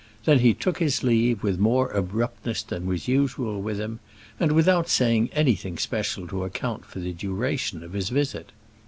Then 0.25 0.39
he 0.39 0.55
took 0.55 0.79
his 0.79 1.03
leave, 1.03 1.43
with 1.43 1.59
more 1.59 1.91
abruptness 1.91 2.63
than 2.63 2.87
was 2.87 3.07
usual 3.07 3.61
with 3.61 3.79
him, 3.79 3.99
and 4.39 4.51
without 4.51 4.89
saying 4.89 5.29
anything 5.31 5.77
special 5.77 6.27
to 6.29 6.43
account 6.43 6.85
for 6.87 6.97
the 6.99 7.13
duration 7.13 7.83
of 7.83 7.93
his 7.93 8.09
visit. 8.09 8.51